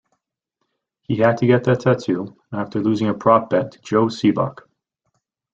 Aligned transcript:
He 1.03 1.17
had 1.17 1.37
to 1.37 1.45
get 1.45 1.63
the 1.65 1.75
tattoo 1.75 2.35
after 2.51 2.81
losing 2.81 3.07
a 3.09 3.13
prop 3.13 3.51
bet 3.51 3.73
to 3.73 3.81
Joe 3.81 4.07
Sebok. 4.07 4.67